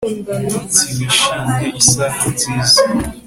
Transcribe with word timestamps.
Umunsi 0.33 0.81
Wishimye 0.97 1.57
Isaha 1.81 2.23
Nziza 2.33 2.81